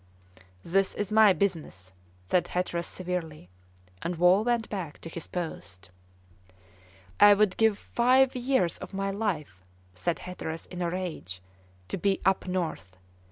[0.63, 1.93] "That is my business,"
[2.31, 3.49] said Hatteras severely,
[4.01, 5.91] and Wall went back to his post.
[7.19, 11.39] "I would give five years of my life," said Hatteras, in a rage,
[11.87, 12.97] "to be up north.